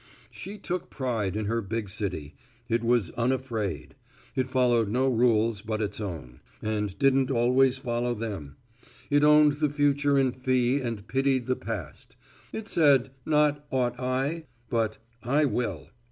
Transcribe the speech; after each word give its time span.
She 0.31 0.57
took 0.57 0.89
pride 0.89 1.35
in 1.35 1.45
her 1.45 1.61
big 1.61 1.87
city. 1.87 2.33
It 2.67 2.83
was 2.83 3.11
unafraid. 3.11 3.93
It 4.35 4.47
followed 4.47 4.89
no 4.89 5.07
rules 5.07 5.61
but 5.61 5.79
its 5.79 6.01
own, 6.01 6.39
and 6.59 6.97
didn't 6.97 7.29
always 7.29 7.77
follow 7.77 8.15
them. 8.15 8.55
It 9.11 9.23
owned 9.23 9.57
the 9.57 9.69
future 9.69 10.17
in 10.17 10.31
fee 10.31 10.81
and 10.81 11.07
pitied 11.07 11.45
the 11.45 11.55
past. 11.55 12.15
It 12.51 12.67
said, 12.67 13.11
not 13.27 13.63
"Ought 13.69 13.99
I?" 13.99 14.45
but 14.71 14.97
"I 15.21 15.45
will." 15.45 15.91